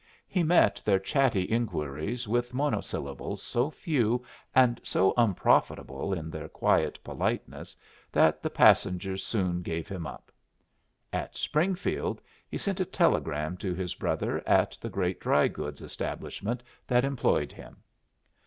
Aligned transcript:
He 0.27 0.41
met 0.41 0.81
their 0.83 0.97
chatty 0.97 1.43
inquiries 1.47 2.27
with 2.27 2.55
monosyllables 2.55 3.39
so 3.43 3.69
few 3.69 4.25
and 4.55 4.81
so 4.83 5.13
unprofitable 5.15 6.11
in 6.11 6.31
their 6.31 6.49
quiet 6.49 6.97
politeness 7.03 7.75
that 8.11 8.41
the 8.41 8.49
passengers 8.49 9.23
soon 9.23 9.61
gave 9.61 9.87
him 9.87 10.07
up. 10.07 10.31
At 11.13 11.37
Springfield 11.37 12.19
he 12.49 12.57
sent 12.57 12.79
a 12.79 12.85
telegram 12.85 13.57
to 13.57 13.75
his 13.75 13.93
brother 13.93 14.41
at 14.47 14.75
the 14.81 14.89
great 14.89 15.19
dry 15.19 15.47
goods 15.47 15.81
establishment 15.81 16.63
that 16.87 17.05
employed 17.05 17.51
him. 17.51 17.77